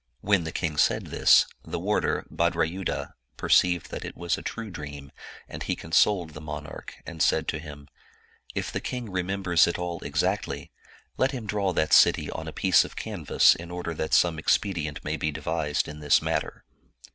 [0.21, 4.71] When the king said this, the warder Bhadrayudha per ceived that it was a true
[4.71, 5.11] dream,
[5.47, 7.87] and he consoled the mon arch, and said to him,"
[8.55, 10.71] If the king remembers it all exactly,
[11.17, 15.03] let him draw that city on a piece of canvas in order that some expedient
[15.05, 16.63] may be devised in this matter."